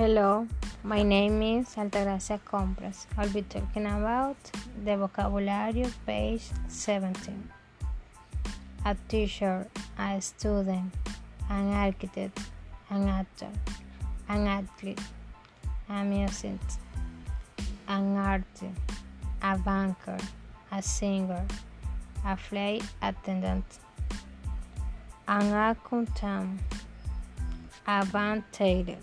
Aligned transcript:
Hello, 0.00 0.48
my 0.82 1.02
name 1.02 1.42
is 1.42 1.76
Altagracia 1.76 2.40
Compras. 2.42 3.06
I'll 3.18 3.28
be 3.28 3.42
talking 3.42 3.84
about 3.84 4.38
the 4.82 4.96
vocabulary 4.96 5.84
page 6.06 6.44
17. 6.68 7.50
A 8.86 8.96
teacher, 9.08 9.66
a 9.98 10.18
student, 10.22 10.94
an 11.50 11.74
architect, 11.74 12.40
an 12.88 13.08
actor, 13.08 13.50
an 14.30 14.46
athlete, 14.46 15.02
a 15.90 16.02
musician, 16.02 16.58
an 17.86 18.16
artist, 18.16 18.80
a 19.42 19.58
banker, 19.58 20.16
a 20.72 20.80
singer, 20.80 21.44
a 22.24 22.38
flight 22.38 22.82
attendant, 23.02 23.66
an 25.28 25.52
accountant, 25.52 26.58
a 27.86 28.06
band 28.06 28.44
tailor 28.50 28.96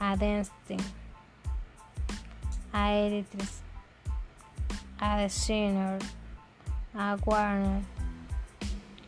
a 0.00 0.16
dancing, 0.16 0.84
a 2.72 2.76
editress, 2.76 3.60
a 5.00 5.22
designer, 5.22 5.98
a 6.94 7.18
gardener, 7.24 7.82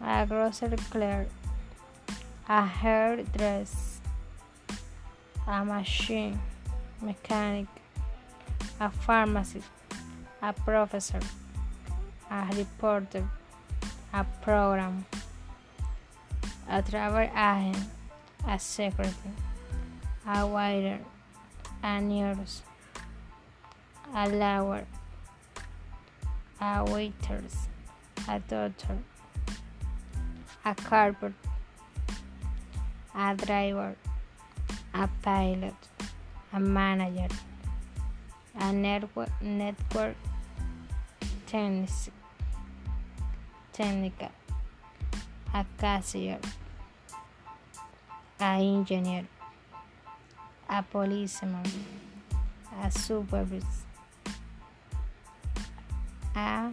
a 0.00 0.26
grocery 0.26 0.76
clerk, 0.90 1.28
a 2.48 2.62
hairdresser, 2.64 4.00
a 5.46 5.64
machine. 5.64 6.38
Mechanic, 7.02 7.66
a 8.78 8.88
pharmacist, 8.88 9.66
a 10.40 10.52
professor, 10.52 11.18
a 12.30 12.46
reporter, 12.56 13.28
a 14.14 14.24
program, 14.40 15.04
a 16.70 16.80
travel 16.80 17.18
agent, 17.18 17.76
a 18.46 18.56
secretary 18.56 19.34
a 20.26 20.46
waiter, 20.46 21.00
a 21.82 22.00
nurse, 22.00 22.62
a 24.14 24.28
lawyer, 24.28 24.86
a 26.60 26.84
waitress, 26.84 27.66
a 28.28 28.38
doctor, 28.38 28.98
a 30.64 30.74
carpenter, 30.76 31.34
a 33.16 33.34
driver, 33.34 33.96
a 34.94 35.08
pilot, 35.22 35.74
a 36.52 36.60
manager, 36.60 37.34
a 38.60 38.72
network, 38.72 39.30
network 39.42 40.16
technician, 41.46 42.12
technical, 43.72 44.30
a 45.52 45.66
cashier, 45.78 46.38
a 48.40 48.44
engineer 48.44 49.26
a 50.72 50.82
policeman, 50.82 51.62
a 52.82 52.90
supervisor, 52.90 53.66
a 56.34 56.72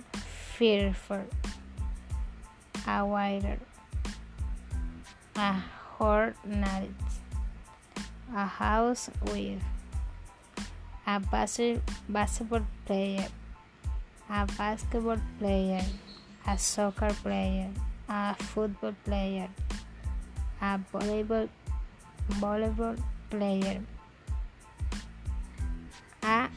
fearful, 0.56 1.26
a 2.88 3.06
waiter, 3.06 3.60
a 5.36 5.62
journalist, 6.00 7.20
a 8.34 8.46
house 8.46 9.10
with 9.26 9.62
a 11.06 11.20
basketball 12.08 12.66
player, 12.86 13.28
a 14.30 14.46
basketball 14.58 15.20
player, 15.40 15.84
a 16.48 16.58
soccer 16.58 17.14
player, 17.22 17.70
a 18.08 18.34
football 18.36 18.96
player, 19.04 19.50
a 20.62 20.80
volleyball 20.94 21.50
volleyball 22.40 22.98
player, 23.30 23.82
a 26.24 26.50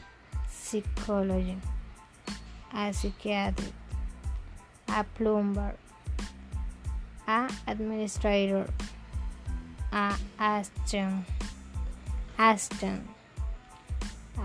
psychology, 0.49 1.57
a 2.73 2.93
psychiatrist, 2.93 3.73
a 4.87 5.03
plumber, 5.15 5.75
a 7.27 7.49
administrator, 7.67 8.67
a 9.91 10.15
assistant, 10.39 11.25
assistant, 12.37 13.07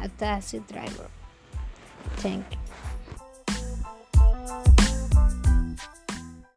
a 0.00 0.08
taxi 0.08 0.62
driver. 0.70 1.08
Thank 2.16 2.44
you. 2.52 2.67